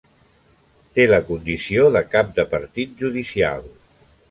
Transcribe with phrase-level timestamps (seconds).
[0.99, 3.71] Té la condició de cap de partit judicial.